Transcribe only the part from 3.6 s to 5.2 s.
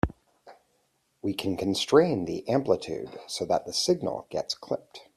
the signal gets clipped.